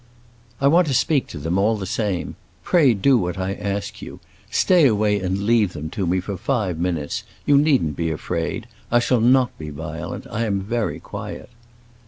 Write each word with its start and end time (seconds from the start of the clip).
"I 0.59 0.67
want 0.67 0.87
to 0.87 0.95
speak 0.95 1.27
to 1.27 1.37
them, 1.37 1.59
all 1.59 1.77
the 1.77 1.85
same. 1.85 2.35
Pray 2.63 2.95
do 2.95 3.19
what 3.19 3.37
I 3.37 3.53
ask 3.53 4.01
you. 4.01 4.19
Stay 4.49 4.87
away 4.87 5.19
and 5.19 5.43
leave 5.43 5.73
them 5.73 5.91
to 5.91 6.07
me 6.07 6.19
for 6.19 6.37
five 6.37 6.79
minutes; 6.79 7.23
you 7.45 7.55
needn't 7.55 7.95
be 7.97 8.09
afraid; 8.09 8.65
I 8.91 8.97
shall 8.97 9.21
not 9.21 9.55
be 9.59 9.69
violent; 9.69 10.25
I 10.31 10.45
am 10.45 10.59
very 10.61 10.99
quiet." 10.99 11.49